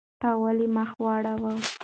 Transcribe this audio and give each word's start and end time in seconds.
تا 0.21 0.29
ولې 0.41 0.67
مخ 0.75 0.89
واړاوه؟ 1.03 1.51